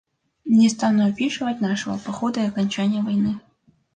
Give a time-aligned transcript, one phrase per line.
[0.45, 3.39] Не стану описывать нашего похода и окончания войны.